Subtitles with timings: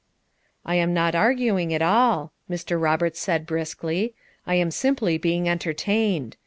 [0.65, 2.81] "I am not arguing at all," Mr.
[2.81, 4.15] Roberts said briskly.
[4.47, 6.37] "I am simply being entertained.